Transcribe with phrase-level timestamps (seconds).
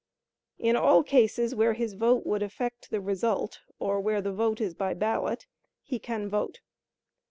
[0.57, 4.73] In all cases where his vote would affect the result, or where the vote is
[4.73, 5.45] by ballot,
[5.83, 6.59] he can vote.